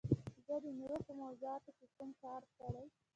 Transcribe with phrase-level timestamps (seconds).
[0.45, 2.85] زه د میوو په موضوعاتو کې هم کار کړی.